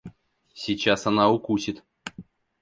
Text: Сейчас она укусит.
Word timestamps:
Сейчас 0.55 1.05
она 1.05 1.29
укусит. 1.31 1.83